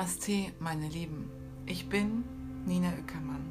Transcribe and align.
Namaste, 0.00 0.46
meine 0.60 0.88
Lieben. 0.88 1.30
Ich 1.66 1.90
bin 1.90 2.24
Nina 2.64 2.88
Ueckermann 2.88 3.44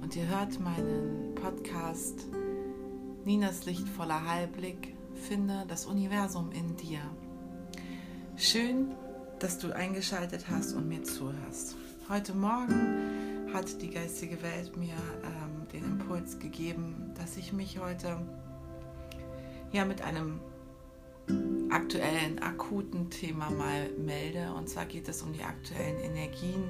und 0.00 0.16
ihr 0.16 0.26
hört 0.26 0.58
meinen 0.58 1.34
Podcast 1.34 2.26
Ninas 3.26 3.66
lichtvoller 3.66 4.26
Heilblick. 4.26 4.94
Finde 5.28 5.66
das 5.68 5.84
Universum 5.84 6.50
in 6.50 6.78
dir. 6.78 7.00
Schön, 8.38 8.94
dass 9.38 9.58
du 9.58 9.70
eingeschaltet 9.70 10.46
hast 10.48 10.72
und 10.72 10.88
mir 10.88 11.02
zuhörst. 11.02 11.76
Heute 12.08 12.32
Morgen 12.32 13.52
hat 13.52 13.82
die 13.82 13.90
geistige 13.90 14.42
Welt 14.42 14.78
mir 14.78 14.94
ähm, 15.24 15.68
den 15.74 15.84
Impuls 15.84 16.38
gegeben, 16.38 17.12
dass 17.18 17.36
ich 17.36 17.52
mich 17.52 17.80
heute 17.80 18.16
ja 19.72 19.84
mit 19.84 20.00
einem 20.00 20.40
aktuellen, 21.70 22.38
akuten 22.40 23.10
Thema 23.10 23.50
mal 23.50 23.90
melde. 23.98 24.52
Und 24.54 24.68
zwar 24.68 24.86
geht 24.86 25.08
es 25.08 25.22
um 25.22 25.32
die 25.32 25.42
aktuellen 25.42 25.98
Energien. 25.98 26.64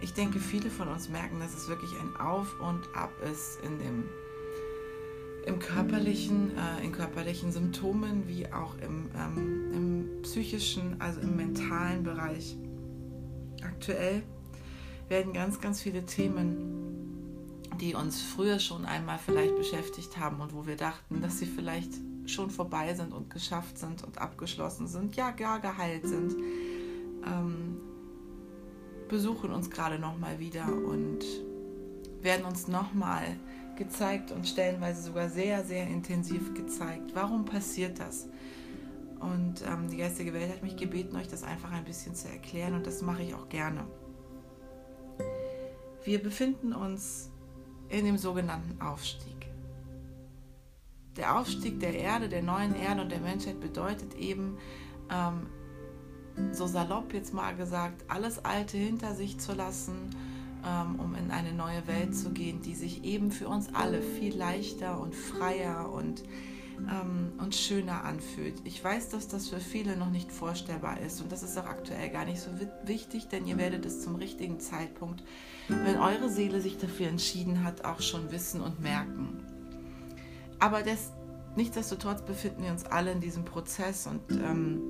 Ich 0.00 0.14
denke, 0.14 0.40
viele 0.40 0.70
von 0.70 0.88
uns 0.88 1.08
merken, 1.08 1.38
dass 1.38 1.54
es 1.54 1.68
wirklich 1.68 1.90
ein 2.00 2.16
Auf 2.16 2.58
und 2.60 2.80
Ab 2.96 3.12
ist 3.30 3.58
in 3.62 3.78
dem, 3.78 4.04
im 5.46 5.58
körperlichen, 5.58 6.50
äh, 6.56 6.84
in 6.84 6.92
körperlichen 6.92 7.52
Symptomen 7.52 8.26
wie 8.26 8.50
auch 8.52 8.74
im, 8.78 9.10
ähm, 9.16 9.72
im 9.72 10.22
psychischen, 10.22 11.00
also 11.00 11.20
im 11.20 11.36
mentalen 11.36 12.02
Bereich. 12.02 12.56
Aktuell 13.62 14.22
werden 15.08 15.32
ganz, 15.32 15.60
ganz 15.60 15.80
viele 15.80 16.04
Themen, 16.04 16.72
die 17.80 17.94
uns 17.94 18.22
früher 18.22 18.58
schon 18.58 18.84
einmal 18.84 19.18
vielleicht 19.18 19.56
beschäftigt 19.56 20.16
haben 20.16 20.40
und 20.40 20.54
wo 20.54 20.66
wir 20.66 20.76
dachten, 20.76 21.20
dass 21.20 21.38
sie 21.38 21.46
vielleicht 21.46 21.92
schon 22.26 22.50
vorbei 22.50 22.94
sind 22.94 23.12
und 23.12 23.30
geschafft 23.30 23.78
sind 23.78 24.02
und 24.04 24.18
abgeschlossen 24.18 24.86
sind, 24.86 25.16
ja 25.16 25.30
gar 25.30 25.60
geheilt 25.60 26.06
sind, 26.06 26.34
ähm, 27.24 27.80
besuchen 29.08 29.52
uns 29.52 29.70
gerade 29.70 29.98
nochmal 29.98 30.38
wieder 30.38 30.66
und 30.66 31.24
werden 32.20 32.44
uns 32.44 32.68
nochmal 32.68 33.36
gezeigt 33.76 34.30
und 34.30 34.46
stellenweise 34.46 35.02
sogar 35.02 35.28
sehr, 35.28 35.64
sehr 35.64 35.86
intensiv 35.86 36.54
gezeigt. 36.54 37.12
Warum 37.14 37.44
passiert 37.44 37.98
das? 37.98 38.28
Und 39.20 39.62
ähm, 39.62 39.88
die 39.88 39.98
geistige 39.98 40.32
Welt 40.32 40.50
hat 40.50 40.62
mich 40.62 40.76
gebeten, 40.76 41.16
euch 41.16 41.28
das 41.28 41.44
einfach 41.44 41.70
ein 41.72 41.84
bisschen 41.84 42.14
zu 42.14 42.28
erklären 42.28 42.74
und 42.74 42.86
das 42.86 43.02
mache 43.02 43.22
ich 43.22 43.34
auch 43.34 43.48
gerne. 43.48 43.86
Wir 46.04 46.20
befinden 46.20 46.72
uns 46.72 47.30
in 47.88 48.04
dem 48.04 48.18
sogenannten 48.18 48.80
Aufstieg 48.80 49.41
der 51.16 51.38
Aufstieg 51.38 51.80
der 51.80 51.94
Erde, 51.94 52.28
der 52.28 52.42
neuen 52.42 52.74
Erde 52.74 53.02
und 53.02 53.12
der 53.12 53.20
Menschheit 53.20 53.60
bedeutet 53.60 54.14
eben, 54.14 54.56
ähm, 55.10 55.46
so 56.52 56.66
salopp 56.66 57.12
jetzt 57.12 57.34
mal 57.34 57.54
gesagt, 57.54 58.04
alles 58.08 58.44
Alte 58.44 58.78
hinter 58.78 59.14
sich 59.14 59.38
zu 59.38 59.52
lassen, 59.52 60.10
ähm, 60.66 60.98
um 60.98 61.14
in 61.14 61.30
eine 61.30 61.52
neue 61.52 61.86
Welt 61.86 62.16
zu 62.16 62.30
gehen, 62.30 62.62
die 62.62 62.74
sich 62.74 63.04
eben 63.04 63.30
für 63.30 63.48
uns 63.48 63.74
alle 63.74 64.00
viel 64.00 64.34
leichter 64.34 64.98
und 64.98 65.14
freier 65.14 65.92
und, 65.92 66.22
ähm, 66.78 67.32
und 67.38 67.54
schöner 67.54 68.04
anfühlt. 68.04 68.54
Ich 68.64 68.82
weiß, 68.82 69.10
dass 69.10 69.28
das 69.28 69.48
für 69.48 69.60
viele 69.60 69.96
noch 69.96 70.10
nicht 70.10 70.32
vorstellbar 70.32 71.00
ist 71.00 71.20
und 71.20 71.30
das 71.30 71.42
ist 71.42 71.58
auch 71.58 71.66
aktuell 71.66 72.08
gar 72.08 72.24
nicht 72.24 72.40
so 72.40 72.50
wichtig, 72.84 73.28
denn 73.28 73.46
ihr 73.46 73.58
werdet 73.58 73.84
es 73.84 74.00
zum 74.00 74.14
richtigen 74.14 74.58
Zeitpunkt, 74.58 75.22
wenn 75.68 75.98
eure 75.98 76.30
Seele 76.30 76.60
sich 76.60 76.78
dafür 76.78 77.08
entschieden 77.08 77.62
hat, 77.62 77.84
auch 77.84 78.00
schon 78.00 78.30
wissen 78.32 78.62
und 78.62 78.80
merken. 78.80 79.51
Aber 80.62 80.84
das, 80.84 81.10
nichtsdestotrotz 81.56 82.22
befinden 82.22 82.62
wir 82.62 82.70
uns 82.70 82.84
alle 82.84 83.10
in 83.10 83.20
diesem 83.20 83.44
Prozess 83.44 84.06
und 84.06 84.20
ähm, 84.30 84.80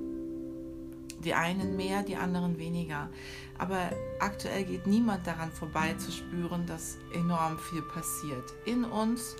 die 1.23 1.33
einen 1.33 1.75
mehr, 1.75 2.03
die 2.03 2.15
anderen 2.15 2.59
weniger. 2.59 3.09
Aber 3.57 3.89
aktuell 4.19 4.65
geht 4.65 4.85
niemand 4.85 5.25
daran 5.25 5.51
vorbei 5.51 5.95
zu 5.95 6.11
spüren, 6.11 6.67
dass 6.67 6.99
enorm 7.15 7.57
viel 7.57 7.81
passiert. 7.81 8.53
In 8.65 8.83
uns, 8.83 9.35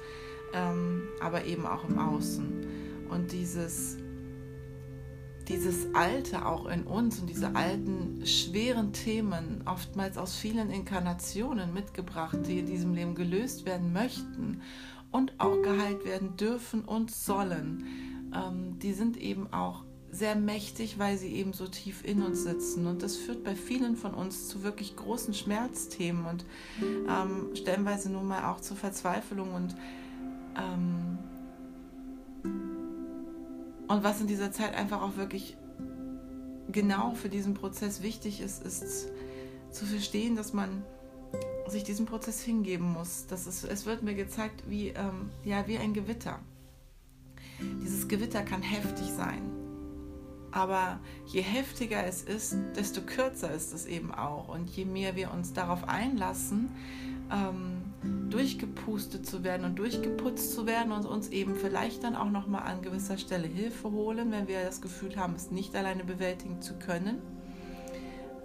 ähm, 0.56 1.04
aber 1.20 1.46
eben 1.46 1.68
auch 1.68 1.88
im 1.88 2.00
Außen. 2.00 2.66
Und 3.12 3.32
dieses, 3.32 3.98
dieses 5.48 5.94
Alte 5.94 6.48
auch 6.48 6.66
in 6.66 6.82
uns 6.86 7.20
und 7.20 7.30
diese 7.30 7.56
alten, 7.56 8.26
schweren 8.26 8.92
Themen, 8.92 9.62
oftmals 9.68 10.18
aus 10.18 10.36
vielen 10.36 10.72
Inkarnationen 10.72 11.76
mitgebracht, 11.76 12.40
die 12.48 12.58
in 12.58 12.66
diesem 12.66 12.96
Leben 12.96 13.14
gelöst 13.14 13.68
werden 13.68 13.94
möchten 13.94 14.64
und 15.14 15.40
auch 15.40 15.62
geheilt 15.62 16.04
werden 16.04 16.36
dürfen 16.36 16.84
und 16.84 17.12
sollen. 17.12 17.86
Ähm, 18.36 18.80
die 18.80 18.94
sind 18.94 19.16
eben 19.16 19.54
auch 19.54 19.86
sehr 20.12 20.36
mächtig, 20.36 21.00
weil 21.00 21.18
sie 21.18 21.34
eben 21.34 21.54
so 21.54 21.68
tief 21.68 22.04
in 22.04 22.22
uns 22.22 22.44
sitzen. 22.44 22.88
Und 22.88 23.02
das 23.02 23.16
führt 23.16 23.44
bei 23.44 23.56
vielen 23.56 23.96
von 23.96 24.14
uns 24.14 24.48
zu 24.50 24.64
wirklich 24.64 24.96
großen 24.96 25.34
Schmerzthemen 25.34 26.26
und 26.26 26.46
ähm, 26.82 27.56
stellenweise 27.56 28.12
nun 28.12 28.28
mal 28.28 28.52
auch 28.52 28.60
zur 28.60 28.76
Verzweiflung 28.76 29.54
und 29.54 29.76
ähm, 30.58 31.18
und 33.88 34.04
was 34.04 34.22
in 34.22 34.28
dieser 34.28 34.52
Zeit 34.52 34.76
einfach 34.76 35.02
auch 35.02 35.18
wirklich 35.18 35.58
genau 36.72 37.14
für 37.14 37.30
diesen 37.30 37.54
Prozess 37.54 38.02
wichtig 38.02 38.42
ist, 38.42 38.64
ist 38.66 39.10
zu 39.72 39.86
verstehen, 39.86 40.36
dass 40.36 40.54
man 40.54 40.84
sich 41.68 41.84
diesem 41.84 42.06
Prozess 42.06 42.42
hingeben 42.42 42.92
muss. 42.92 43.26
Das 43.28 43.48
ist, 43.48 43.64
es 43.64 43.86
wird 43.86 44.04
mir 44.04 44.16
gezeigt 44.16 44.64
wie, 44.68 44.90
ähm, 44.90 45.32
ja, 45.44 45.68
wie 45.68 45.78
ein 45.78 45.94
Gewitter. 45.94 46.40
Dieses 47.82 48.08
Gewitter 48.08 48.44
kann 48.44 48.62
heftig 48.62 49.08
sein. 49.08 49.42
Aber 50.52 51.00
je 51.26 51.42
heftiger 51.42 52.06
es 52.06 52.22
ist, 52.22 52.56
desto 52.76 53.02
kürzer 53.02 53.52
ist 53.52 53.74
es 53.74 53.88
eben 53.88 54.14
auch. 54.14 54.50
Und 54.50 54.70
je 54.70 54.86
mehr 54.86 55.16
wir 55.16 55.32
uns 55.32 55.54
darauf 55.54 55.88
einlassen, 55.88 56.70
ähm, 57.32 57.82
durchgepustet 58.30 59.26
zu 59.26 59.44
werden 59.44 59.66
und 59.66 59.80
durchgeputzt 59.80 60.54
zu 60.54 60.68
werden 60.68 60.92
und 60.92 61.06
uns 61.06 61.30
eben 61.30 61.56
vielleicht 61.56 62.04
dann 62.04 62.16
auch 62.16 62.30
nochmal 62.30 62.64
an 62.64 62.84
gewisser 62.84 63.18
Stelle 63.18 63.48
Hilfe 63.48 63.92
holen, 63.92 64.32
wenn 64.32 64.48
wir 64.48 64.64
das 64.64 64.82
Gefühl 64.82 65.16
haben, 65.16 65.34
es 65.34 65.50
nicht 65.50 65.76
alleine 65.76 66.04
bewältigen 66.04 66.62
zu 66.62 66.76
können, 66.76 67.22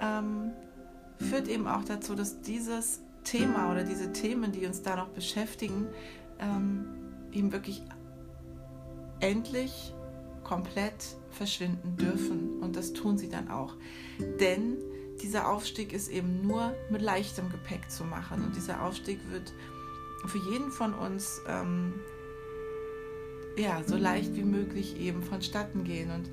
ähm, 0.00 0.52
führt 1.18 1.48
eben 1.48 1.66
auch 1.66 1.84
dazu, 1.84 2.14
dass 2.14 2.40
dieses 2.40 3.00
Thema 3.24 3.70
oder 3.70 3.84
diese 3.84 4.12
Themen, 4.12 4.52
die 4.52 4.66
uns 4.66 4.82
da 4.82 4.96
noch 4.96 5.08
beschäftigen, 5.08 5.86
ähm, 6.38 6.86
eben 7.32 7.52
wirklich 7.52 7.82
endlich 9.20 9.94
komplett 10.44 11.16
verschwinden 11.30 11.96
dürfen. 11.96 12.60
Und 12.60 12.76
das 12.76 12.92
tun 12.92 13.18
sie 13.18 13.28
dann 13.28 13.50
auch. 13.50 13.74
Denn 14.40 14.78
dieser 15.22 15.48
Aufstieg 15.48 15.92
ist 15.92 16.08
eben 16.08 16.46
nur 16.46 16.74
mit 16.90 17.02
leichtem 17.02 17.50
Gepäck 17.50 17.90
zu 17.90 18.04
machen. 18.04 18.44
Und 18.44 18.56
dieser 18.56 18.82
Aufstieg 18.82 19.18
wird 19.30 19.52
für 20.26 20.38
jeden 20.50 20.70
von 20.70 20.94
uns 20.94 21.42
ähm, 21.46 21.94
ja, 23.56 23.82
so 23.84 23.96
leicht 23.96 24.36
wie 24.36 24.44
möglich 24.44 24.98
eben 24.98 25.22
vonstatten 25.22 25.84
gehen. 25.84 26.10
Und 26.10 26.30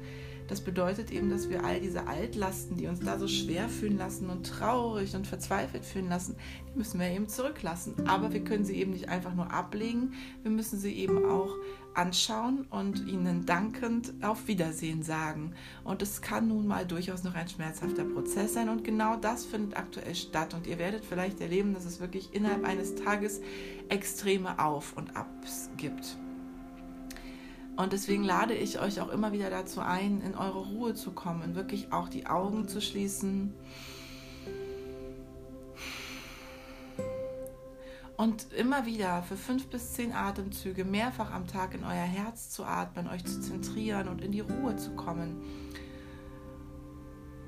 das 0.47 0.61
bedeutet 0.61 1.11
eben, 1.11 1.29
dass 1.29 1.49
wir 1.49 1.63
all 1.63 1.79
diese 1.79 2.07
Altlasten, 2.07 2.77
die 2.77 2.87
uns 2.87 2.99
da 2.99 3.17
so 3.17 3.27
schwer 3.27 3.67
fühlen 3.67 3.97
lassen 3.97 4.29
und 4.29 4.45
traurig 4.45 5.15
und 5.15 5.25
verzweifelt 5.25 5.83
fühlen 5.85 6.09
lassen, 6.09 6.35
die 6.69 6.77
müssen 6.77 6.99
wir 6.99 7.07
eben 7.07 7.27
zurücklassen. 7.27 8.07
Aber 8.07 8.31
wir 8.31 8.43
können 8.43 8.65
sie 8.65 8.75
eben 8.75 8.91
nicht 8.91 9.09
einfach 9.09 9.33
nur 9.33 9.51
ablegen, 9.51 10.13
wir 10.43 10.51
müssen 10.51 10.79
sie 10.79 10.93
eben 10.93 11.25
auch 11.25 11.55
anschauen 11.95 12.65
und 12.69 13.07
ihnen 13.07 13.45
dankend 13.45 14.13
auf 14.21 14.47
Wiedersehen 14.47 15.01
sagen. 15.01 15.53
Und 15.83 16.01
es 16.01 16.21
kann 16.21 16.47
nun 16.47 16.67
mal 16.67 16.85
durchaus 16.85 17.23
noch 17.23 17.35
ein 17.35 17.47
schmerzhafter 17.47 18.03
Prozess 18.03 18.53
sein 18.53 18.69
und 18.69 18.83
genau 18.83 19.15
das 19.15 19.45
findet 19.45 19.77
aktuell 19.77 20.13
statt. 20.13 20.53
Und 20.53 20.67
ihr 20.67 20.77
werdet 20.77 21.03
vielleicht 21.03 21.41
erleben, 21.41 21.73
dass 21.73 21.85
es 21.85 21.99
wirklich 21.99 22.33
innerhalb 22.33 22.65
eines 22.65 22.95
Tages 22.95 23.41
extreme 23.89 24.59
Auf 24.59 24.93
und 24.97 25.15
Abs 25.15 25.69
gibt. 25.77 26.17
Und 27.77 27.91
deswegen 27.91 28.23
lade 28.23 28.53
ich 28.53 28.79
euch 28.79 29.01
auch 29.01 29.09
immer 29.09 29.33
wieder 29.33 29.49
dazu 29.49 29.81
ein, 29.81 30.21
in 30.21 30.35
eure 30.35 30.65
Ruhe 30.65 30.93
zu 30.93 31.11
kommen, 31.11 31.55
wirklich 31.55 31.91
auch 31.91 32.07
die 32.07 32.25
Augen 32.25 32.67
zu 32.67 32.79
schließen. 32.81 33.53
Und 38.17 38.53
immer 38.53 38.85
wieder 38.85 39.23
für 39.23 39.35
fünf 39.35 39.67
bis 39.67 39.91
zehn 39.91 40.13
Atemzüge 40.13 40.85
mehrfach 40.85 41.33
am 41.33 41.47
Tag 41.47 41.73
in 41.73 41.83
euer 41.83 41.91
Herz 41.91 42.49
zu 42.49 42.63
atmen, 42.63 43.09
euch 43.09 43.25
zu 43.25 43.41
zentrieren 43.41 44.07
und 44.07 44.21
in 44.21 44.31
die 44.31 44.39
Ruhe 44.39 44.77
zu 44.77 44.91
kommen. 44.91 45.41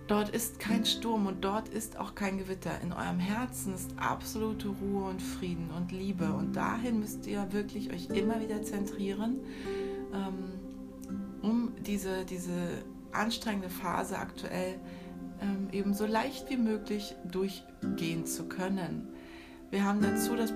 Dort 0.08 0.30
ist 0.30 0.60
kein 0.60 0.86
Sturm 0.86 1.26
und 1.26 1.44
dort 1.44 1.70
ist 1.70 1.98
auch 1.98 2.16
kein 2.16 2.38
Gewitter. 2.38 2.82
In 2.82 2.92
eurem 2.92 3.20
Herzen 3.20 3.74
ist 3.74 3.92
absolute 3.98 4.70
Ruhe 4.70 5.10
und 5.10 5.22
Frieden 5.22 5.70
und 5.76 5.94
Liebe. 5.94 6.34
Und 6.34 6.56
dahin 6.56 7.00
müsst 7.00 7.28
ihr 7.28 7.52
wirklich 7.52 7.92
euch 7.92 8.10
immer 8.10 8.42
wieder 8.42 8.62
zentrieren 8.62 9.40
um 11.42 11.74
diese, 11.86 12.26
diese 12.26 12.52
anstrengende 13.12 13.70
Phase 13.70 14.18
aktuell 14.18 14.80
ähm, 15.42 15.70
eben 15.72 15.94
so 15.94 16.06
leicht 16.06 16.50
wie 16.50 16.58
möglich 16.58 17.16
durchgehen 17.26 18.26
zu 18.26 18.48
können. 18.48 19.08
Wir 19.70 19.84
haben 19.84 20.02
dazu 20.02 20.36
das, 20.36 20.54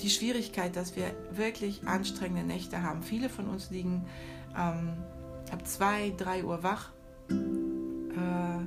die 0.00 0.10
Schwierigkeit, 0.10 0.76
dass 0.76 0.96
wir 0.96 1.14
wirklich 1.32 1.86
anstrengende 1.86 2.46
Nächte 2.46 2.82
haben. 2.82 3.02
Viele 3.02 3.28
von 3.28 3.48
uns 3.48 3.70
liegen 3.70 4.04
ähm, 4.56 4.92
ab 5.50 5.66
2, 5.66 6.14
3 6.16 6.44
Uhr 6.44 6.62
wach. 6.62 6.92
Äh, 7.30 8.64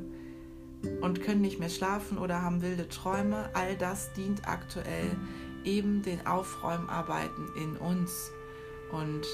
und 1.02 1.22
können 1.22 1.42
nicht 1.42 1.60
mehr 1.60 1.70
schlafen 1.70 2.18
oder 2.18 2.42
haben 2.42 2.62
wilde 2.62 2.88
Träume. 2.88 3.50
All 3.54 3.76
das 3.76 4.14
dient 4.14 4.48
aktuell 4.48 5.12
eben 5.66 6.02
den 6.04 6.26
Aufräumarbeiten 6.26 7.50
in 7.56 7.76
uns. 7.76 8.32
Und 8.92 9.26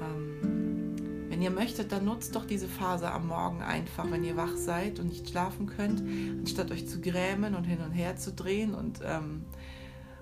ähm, 0.00 1.28
wenn 1.28 1.42
ihr 1.42 1.50
möchtet, 1.50 1.92
dann 1.92 2.04
nutzt 2.04 2.34
doch 2.36 2.44
diese 2.44 2.68
Phase 2.68 3.10
am 3.10 3.28
Morgen 3.28 3.62
einfach, 3.62 4.10
wenn 4.10 4.24
ihr 4.24 4.36
wach 4.36 4.56
seid 4.56 4.98
und 4.98 5.08
nicht 5.08 5.30
schlafen 5.30 5.66
könnt, 5.66 6.02
anstatt 6.38 6.70
euch 6.70 6.86
zu 6.86 7.00
grämen 7.00 7.54
und 7.54 7.64
hin 7.64 7.80
und 7.80 7.92
her 7.92 8.16
zu 8.16 8.32
drehen 8.32 8.74
und, 8.74 9.00
ähm, 9.02 9.44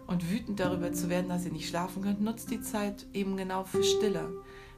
und 0.06 0.30
wütend 0.30 0.60
darüber 0.60 0.92
zu 0.92 1.08
werden, 1.08 1.28
dass 1.28 1.44
ihr 1.44 1.52
nicht 1.52 1.69
schlafen 1.69 2.02
könnt, 2.02 2.20
nutzt 2.20 2.50
die 2.50 2.60
Zeit 2.60 3.06
eben 3.14 3.36
genau 3.36 3.64
für 3.64 3.82
Stille. 3.82 4.30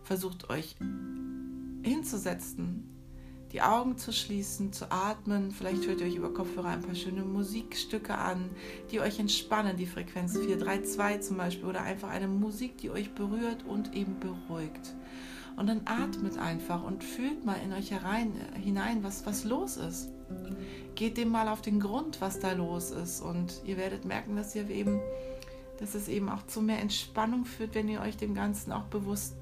Versucht 0.02 0.48
euch 0.50 0.76
hinzusetzen, 1.82 2.88
die 3.52 3.62
Augen 3.62 3.98
zu 3.98 4.12
schließen, 4.12 4.72
zu 4.72 4.90
atmen. 4.90 5.50
Vielleicht 5.50 5.86
hört 5.86 6.00
ihr 6.00 6.06
euch 6.06 6.14
über 6.14 6.32
Kopfhörer 6.32 6.68
ein 6.68 6.82
paar 6.82 6.94
schöne 6.94 7.22
Musikstücke 7.22 8.16
an, 8.16 8.50
die 8.90 9.00
euch 9.00 9.18
entspannen, 9.18 9.76
die 9.76 9.86
Frequenz 9.86 10.32
432 10.38 11.28
zum 11.28 11.36
Beispiel, 11.36 11.68
oder 11.68 11.82
einfach 11.82 12.10
eine 12.10 12.28
Musik, 12.28 12.78
die 12.78 12.90
euch 12.90 13.12
berührt 13.14 13.64
und 13.66 13.94
eben 13.94 14.18
beruhigt. 14.20 14.94
Und 15.56 15.66
dann 15.66 15.82
atmet 15.84 16.38
einfach 16.38 16.82
und 16.84 17.04
fühlt 17.04 17.44
mal 17.44 17.56
in 17.64 17.72
euch 17.72 17.90
herein, 17.90 18.32
hinein, 18.54 19.02
was, 19.02 19.26
was 19.26 19.44
los 19.44 19.76
ist. 19.76 20.08
Geht 20.94 21.16
dem 21.16 21.28
mal 21.28 21.48
auf 21.48 21.60
den 21.60 21.80
Grund, 21.80 22.20
was 22.20 22.38
da 22.38 22.52
los 22.52 22.92
ist. 22.92 23.20
Und 23.20 23.60
ihr 23.64 23.76
werdet 23.76 24.04
merken, 24.04 24.36
dass 24.36 24.54
ihr 24.54 24.70
eben, 24.70 25.00
dass 25.78 25.94
es 25.94 26.08
eben 26.08 26.28
auch 26.28 26.46
zu 26.46 26.62
mehr 26.62 26.80
Entspannung 26.80 27.44
führt, 27.44 27.74
wenn 27.74 27.88
ihr 27.88 28.00
euch 28.00 28.16
dem 28.16 28.34
Ganzen 28.34 28.72
auch 28.72 28.84
bewusst 28.84 29.34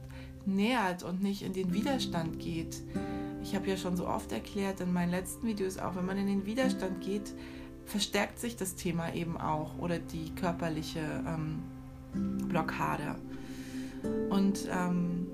nähert 0.46 1.02
und 1.02 1.22
nicht 1.22 1.42
in 1.42 1.52
den 1.52 1.74
Widerstand 1.74 2.40
geht. 2.40 2.82
Ich 3.42 3.54
habe 3.54 3.68
ja 3.68 3.76
schon 3.76 3.96
so 3.96 4.06
oft 4.06 4.32
erklärt 4.32 4.80
in 4.80 4.92
meinen 4.92 5.10
letzten 5.10 5.46
Videos 5.46 5.78
auch, 5.78 5.96
wenn 5.96 6.06
man 6.06 6.18
in 6.18 6.26
den 6.26 6.46
Widerstand 6.46 7.00
geht, 7.00 7.34
verstärkt 7.86 8.38
sich 8.38 8.56
das 8.56 8.74
Thema 8.74 9.14
eben 9.14 9.38
auch 9.38 9.78
oder 9.78 9.98
die 9.98 10.34
körperliche 10.34 11.00
ähm, 11.26 11.62
Blockade. 12.48 13.16
Und 14.28 14.68
ähm, 14.70 15.26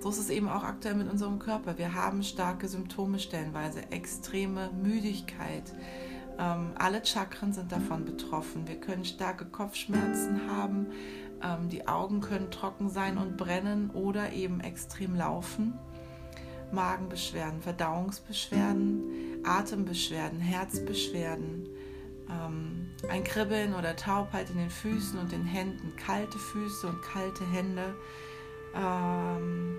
so 0.00 0.10
ist 0.10 0.18
es 0.18 0.30
eben 0.30 0.48
auch 0.48 0.62
aktuell 0.62 0.94
mit 0.94 1.10
unserem 1.10 1.38
Körper. 1.38 1.78
Wir 1.78 1.94
haben 1.94 2.22
starke 2.22 2.68
Symptome 2.68 3.18
stellenweise, 3.18 3.90
extreme 3.90 4.70
Müdigkeit. 4.82 5.74
Ähm, 6.38 6.72
alle 6.78 7.04
Chakren 7.04 7.52
sind 7.52 7.72
davon 7.72 8.04
betroffen. 8.04 8.68
Wir 8.68 8.78
können 8.78 9.04
starke 9.04 9.46
Kopfschmerzen 9.46 10.40
haben, 10.50 10.86
ähm, 11.42 11.68
die 11.68 11.88
Augen 11.88 12.20
können 12.20 12.50
trocken 12.50 12.88
sein 12.90 13.18
und 13.18 13.36
brennen 13.36 13.90
oder 13.90 14.32
eben 14.32 14.60
extrem 14.60 15.14
laufen. 15.14 15.74
Magenbeschwerden, 16.72 17.60
Verdauungsbeschwerden, 17.60 19.44
Atembeschwerden, 19.44 20.40
Herzbeschwerden, 20.40 21.68
ähm, 22.28 22.88
ein 23.08 23.24
Kribbeln 23.24 23.74
oder 23.74 23.96
Taubheit 23.96 24.50
in 24.50 24.58
den 24.58 24.70
Füßen 24.70 25.18
und 25.18 25.32
den 25.32 25.44
Händen, 25.44 25.94
kalte 25.96 26.38
Füße 26.38 26.86
und 26.86 27.02
kalte 27.02 27.44
Hände. 27.50 27.94
Ähm, 28.74 29.76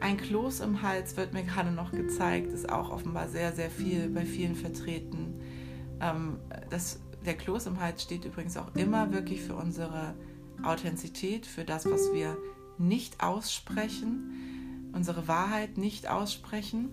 ein 0.00 0.16
Kloß 0.16 0.60
im 0.60 0.82
Hals 0.82 1.16
wird 1.16 1.32
mir 1.32 1.42
gerade 1.42 1.70
noch 1.70 1.90
gezeigt, 1.90 2.52
ist 2.52 2.70
auch 2.70 2.90
offenbar 2.90 3.28
sehr, 3.28 3.52
sehr 3.52 3.70
viel 3.70 4.08
bei 4.08 4.24
vielen 4.24 4.54
vertreten. 4.54 5.40
Ähm, 6.00 6.38
das 6.70 7.00
der 7.24 7.36
Kloß 7.36 7.66
im 7.66 7.80
Hals 7.80 8.02
steht 8.02 8.24
übrigens 8.24 8.56
auch 8.56 8.74
immer 8.76 9.12
wirklich 9.12 9.42
für 9.42 9.56
unsere 9.56 10.14
Authentizität, 10.62 11.44
für 11.44 11.64
das, 11.64 11.84
was 11.90 12.12
wir 12.12 12.36
nicht 12.78 13.22
aussprechen, 13.22 14.90
unsere 14.92 15.28
Wahrheit 15.28 15.78
nicht 15.78 16.08
aussprechen. 16.08 16.90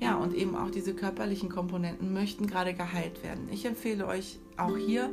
Ja, 0.00 0.16
und 0.16 0.34
eben 0.34 0.56
auch 0.56 0.70
diese 0.70 0.94
körperlichen 0.94 1.50
Komponenten 1.50 2.12
möchten 2.12 2.46
gerade 2.46 2.72
geheilt 2.72 3.22
werden. 3.22 3.48
Ich 3.50 3.66
empfehle 3.66 4.06
euch 4.06 4.38
auch 4.56 4.76
hier 4.76 5.10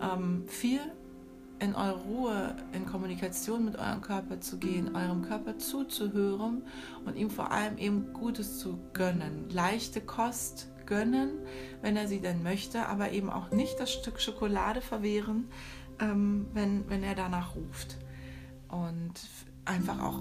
ähm, 0.00 0.44
viel 0.46 0.80
in 1.58 1.74
eure 1.76 2.00
Ruhe, 2.00 2.56
in 2.72 2.86
Kommunikation 2.86 3.64
mit 3.66 3.78
eurem 3.78 4.00
Körper 4.00 4.40
zu 4.40 4.58
gehen, 4.58 4.96
eurem 4.96 5.22
Körper 5.22 5.58
zuzuhören 5.58 6.62
und 7.04 7.16
ihm 7.16 7.30
vor 7.30 7.52
allem 7.52 7.78
eben 7.78 8.12
Gutes 8.14 8.58
zu 8.58 8.78
gönnen. 8.94 9.48
Leichte 9.50 10.00
Kost, 10.00 10.72
gönnen, 10.86 11.38
wenn 11.80 11.96
er 11.96 12.08
sie 12.08 12.20
denn 12.20 12.42
möchte, 12.42 12.86
aber 12.86 13.12
eben 13.12 13.30
auch 13.30 13.50
nicht 13.50 13.78
das 13.78 13.92
Stück 13.92 14.20
Schokolade 14.20 14.80
verwehren, 14.80 15.48
ähm, 16.00 16.46
wenn, 16.52 16.88
wenn 16.88 17.02
er 17.02 17.14
danach 17.14 17.54
ruft. 17.54 17.96
Und 18.72 19.14
einfach 19.64 20.02
auch 20.02 20.18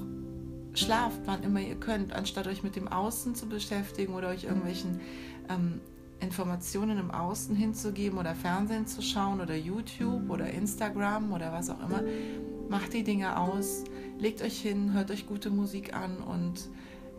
schlaft, 0.73 1.21
wann 1.25 1.41
immer 1.41 1.59
ihr 1.59 1.75
könnt, 1.75 2.13
anstatt 2.13 2.45
euch 2.47 2.61
mit 2.61 2.75
dem 2.75 2.87
Außen 2.87 3.33
zu 3.33 3.47
beschäftigen 3.49 4.13
oder 4.13 4.27
euch 4.27 4.43
irgendwelchen 4.43 4.99
ähm, 5.49 5.81
Informationen 6.19 6.99
im 6.99 7.09
Außen 7.09 7.55
hinzugeben 7.55 8.19
oder 8.19 8.35
Fernsehen 8.35 8.85
zu 8.85 9.01
schauen 9.01 9.41
oder 9.41 9.55
YouTube 9.55 10.29
oder 10.29 10.49
Instagram 10.51 11.33
oder 11.33 11.51
was 11.51 11.69
auch 11.69 11.79
immer. 11.79 12.03
Macht 12.69 12.93
die 12.93 13.03
Dinge 13.03 13.39
aus, 13.39 13.83
legt 14.19 14.43
euch 14.43 14.61
hin, 14.61 14.93
hört 14.93 15.09
euch 15.09 15.25
gute 15.25 15.49
Musik 15.49 15.95
an 15.95 16.17
und 16.19 16.69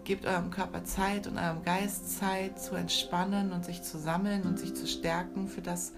Gebt 0.04 0.26
eurem 0.26 0.50
Körper 0.50 0.82
Zeit 0.82 1.28
und 1.28 1.38
eurem 1.38 1.62
Geist 1.62 2.18
Zeit 2.18 2.60
zu 2.60 2.74
entspannen 2.74 3.52
und 3.52 3.64
sich 3.64 3.82
zu 3.82 3.98
sammeln 3.98 4.42
und 4.42 4.58
sich 4.58 4.74
zu 4.74 4.88
stärken 4.88 5.46
für 5.46 5.62
das, 5.62 5.92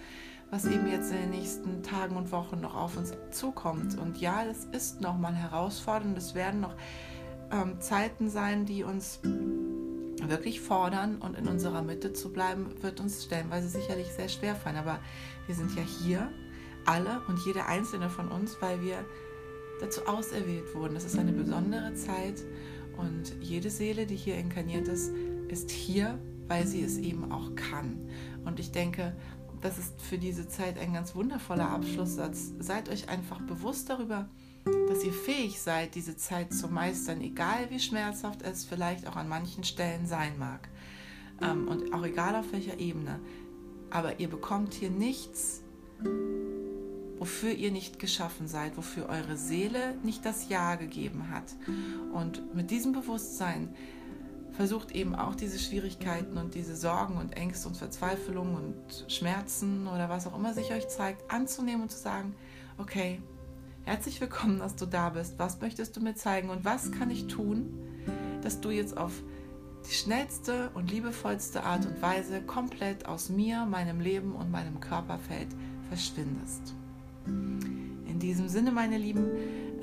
was 0.54 0.66
eben 0.66 0.86
jetzt 0.86 1.10
in 1.10 1.18
den 1.18 1.30
nächsten 1.30 1.82
Tagen 1.82 2.16
und 2.16 2.30
Wochen 2.30 2.60
noch 2.60 2.76
auf 2.76 2.96
uns 2.96 3.12
zukommt. 3.32 3.98
Und 3.98 4.18
ja, 4.18 4.44
es 4.44 4.66
ist 4.66 5.00
nochmal 5.00 5.34
herausfordernd. 5.34 6.16
Es 6.16 6.36
werden 6.36 6.60
noch 6.60 6.76
ähm, 7.50 7.80
Zeiten 7.80 8.30
sein, 8.30 8.64
die 8.64 8.84
uns 8.84 9.18
wirklich 9.24 10.60
fordern 10.60 11.16
und 11.16 11.36
in 11.36 11.48
unserer 11.48 11.82
Mitte 11.82 12.12
zu 12.12 12.32
bleiben, 12.32 12.70
wird 12.82 13.00
uns 13.00 13.24
stellenweise 13.24 13.68
sicherlich 13.68 14.06
sehr 14.12 14.28
schwer 14.28 14.54
fallen. 14.54 14.76
Aber 14.76 15.00
wir 15.46 15.56
sind 15.56 15.74
ja 15.74 15.82
hier, 15.82 16.30
alle 16.86 17.20
und 17.26 17.40
jeder 17.44 17.66
einzelne 17.66 18.08
von 18.08 18.28
uns, 18.28 18.56
weil 18.60 18.80
wir 18.80 19.04
dazu 19.80 20.06
auserwählt 20.06 20.72
wurden. 20.72 20.94
Das 20.94 21.04
ist 21.04 21.18
eine 21.18 21.32
besondere 21.32 21.94
Zeit 21.94 22.44
und 22.96 23.34
jede 23.40 23.70
Seele, 23.70 24.06
die 24.06 24.16
hier 24.16 24.36
inkarniert 24.36 24.86
ist, 24.86 25.10
ist 25.48 25.72
hier, 25.72 26.16
weil 26.46 26.64
sie 26.64 26.84
es 26.84 26.98
eben 26.98 27.32
auch 27.32 27.56
kann. 27.56 28.08
Und 28.44 28.60
ich 28.60 28.70
denke, 28.70 29.16
das 29.64 29.78
ist 29.78 29.98
für 30.02 30.18
diese 30.18 30.46
Zeit 30.46 30.78
ein 30.78 30.92
ganz 30.92 31.14
wundervoller 31.14 31.70
Abschlusssatz. 31.70 32.52
Seid 32.58 32.90
euch 32.90 33.08
einfach 33.08 33.40
bewusst 33.40 33.88
darüber, 33.88 34.28
dass 34.88 35.02
ihr 35.02 35.12
fähig 35.14 35.58
seid, 35.58 35.94
diese 35.94 36.18
Zeit 36.18 36.52
zu 36.52 36.68
meistern, 36.68 37.22
egal 37.22 37.70
wie 37.70 37.80
schmerzhaft 37.80 38.42
es 38.42 38.66
vielleicht 38.66 39.06
auch 39.06 39.16
an 39.16 39.26
manchen 39.26 39.64
Stellen 39.64 40.06
sein 40.06 40.38
mag. 40.38 40.68
Ähm, 41.40 41.66
und 41.66 41.94
auch 41.94 42.04
egal 42.04 42.36
auf 42.36 42.52
welcher 42.52 42.78
Ebene. 42.78 43.20
Aber 43.88 44.20
ihr 44.20 44.28
bekommt 44.28 44.74
hier 44.74 44.90
nichts 44.90 45.62
wofür 47.18 47.52
ihr 47.52 47.70
nicht 47.70 47.98
geschaffen 47.98 48.48
seid, 48.48 48.76
wofür 48.76 49.08
eure 49.08 49.38
Seele 49.38 49.96
nicht 50.02 50.26
das 50.26 50.50
Ja 50.50 50.74
gegeben 50.74 51.30
hat. 51.30 51.54
Und 52.12 52.54
mit 52.54 52.70
diesem 52.70 52.92
Bewusstsein 52.92 53.74
versucht 54.56 54.92
eben 54.92 55.14
auch 55.14 55.34
diese 55.34 55.58
Schwierigkeiten 55.58 56.38
und 56.38 56.54
diese 56.54 56.76
Sorgen 56.76 57.16
und 57.16 57.36
Ängste 57.36 57.68
und 57.68 57.76
Verzweiflungen 57.76 58.54
und 58.54 59.04
Schmerzen 59.08 59.86
oder 59.88 60.08
was 60.08 60.26
auch 60.26 60.36
immer 60.36 60.54
sich 60.54 60.72
euch 60.72 60.88
zeigt, 60.88 61.30
anzunehmen 61.30 61.82
und 61.82 61.90
zu 61.90 61.98
sagen, 61.98 62.34
okay, 62.78 63.20
herzlich 63.84 64.20
willkommen, 64.20 64.60
dass 64.60 64.76
du 64.76 64.86
da 64.86 65.10
bist. 65.10 65.38
Was 65.38 65.60
möchtest 65.60 65.96
du 65.96 66.00
mir 66.00 66.14
zeigen 66.14 66.50
und 66.50 66.64
was 66.64 66.92
kann 66.92 67.10
ich 67.10 67.26
tun, 67.26 67.74
dass 68.42 68.60
du 68.60 68.70
jetzt 68.70 68.96
auf 68.96 69.12
die 69.88 69.94
schnellste 69.94 70.70
und 70.74 70.90
liebevollste 70.90 71.64
Art 71.64 71.84
und 71.84 72.00
Weise 72.00 72.40
komplett 72.40 73.06
aus 73.06 73.28
mir, 73.28 73.66
meinem 73.66 74.00
Leben 74.00 74.34
und 74.34 74.50
meinem 74.50 74.80
Körperfeld 74.80 75.48
verschwindest. 75.88 76.74
In 77.26 78.18
diesem 78.18 78.48
Sinne, 78.48 78.70
meine 78.70 78.98
Lieben, 78.98 79.26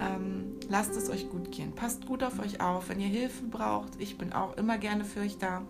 ähm, 0.02 0.58
lasst 0.70 0.96
es 0.96 1.10
euch 1.10 1.30
gut 1.30 1.52
gehen. 1.52 1.74
Passt 1.74 2.06
gut 2.06 2.24
auf 2.24 2.40
euch 2.40 2.62
auf. 2.62 2.90
Wenn 2.90 3.00
ihr 3.00 3.08
Hilfe 3.08 3.44
braucht, 3.46 4.00
ich 4.00 4.18
bin 4.18 4.34
auch 4.34 4.58
immer 4.58 4.78
gerne 4.78 5.06
für 5.06 5.22
euch 5.22 5.38
da. 5.38 5.62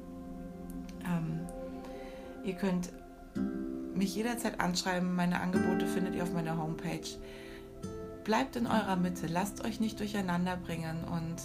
Ähm, 1.06 1.42
ihr 2.44 2.54
könnt 2.54 2.90
mich 3.96 4.16
jederzeit 4.16 4.60
anschreiben. 4.60 5.16
Meine 5.16 5.42
Angebote 5.42 5.86
findet 5.88 6.16
ihr 6.16 6.24
auf 6.24 6.34
meiner 6.34 6.58
Homepage. 6.58 7.08
Bleibt 8.24 8.56
in 8.56 8.68
eurer 8.68 8.96
Mitte, 8.96 9.28
lasst 9.28 9.66
euch 9.66 9.80
nicht 9.80 10.00
durcheinander 10.00 10.56
bringen 10.56 11.04
und 11.04 11.38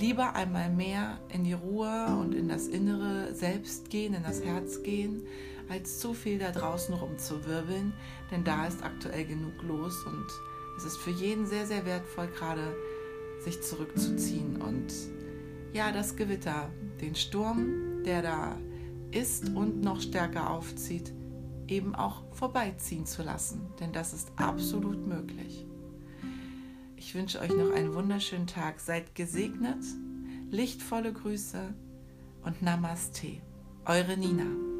lieber 0.00 0.34
einmal 0.34 0.70
mehr 0.70 1.18
in 1.28 1.44
die 1.44 1.52
Ruhe 1.52 2.16
und 2.20 2.34
in 2.34 2.48
das 2.48 2.66
innere 2.68 3.34
Selbst 3.34 3.90
gehen, 3.90 4.14
in 4.14 4.22
das 4.22 4.42
Herz 4.42 4.82
gehen 4.82 5.22
als 5.68 5.98
zu 5.98 6.14
viel 6.14 6.38
da 6.38 6.50
draußen 6.50 6.94
rumzuwirbeln, 6.94 7.92
denn 8.30 8.44
da 8.44 8.66
ist 8.66 8.82
aktuell 8.82 9.24
genug 9.24 9.62
los 9.62 10.04
und 10.04 10.26
es 10.76 10.84
ist 10.84 10.96
für 10.96 11.10
jeden 11.10 11.46
sehr, 11.46 11.66
sehr 11.66 11.84
wertvoll, 11.86 12.28
gerade 12.28 12.76
sich 13.44 13.62
zurückzuziehen 13.62 14.60
und 14.60 14.92
ja, 15.72 15.92
das 15.92 16.16
Gewitter, 16.16 16.70
den 17.00 17.14
Sturm, 17.14 18.02
der 18.04 18.22
da 18.22 18.58
ist 19.10 19.48
und 19.50 19.82
noch 19.82 20.00
stärker 20.00 20.50
aufzieht, 20.50 21.12
eben 21.68 21.94
auch 21.94 22.22
vorbeiziehen 22.32 23.06
zu 23.06 23.22
lassen, 23.22 23.60
denn 23.80 23.92
das 23.92 24.12
ist 24.12 24.30
absolut 24.36 25.06
möglich. 25.06 25.66
Ich 26.96 27.14
wünsche 27.14 27.40
euch 27.40 27.54
noch 27.54 27.70
einen 27.70 27.94
wunderschönen 27.94 28.46
Tag. 28.46 28.80
Seid 28.80 29.14
gesegnet, 29.14 29.84
lichtvolle 30.50 31.12
Grüße 31.12 31.74
und 32.44 32.62
Namaste. 32.62 33.42
Eure 33.84 34.16
Nina. 34.16 34.73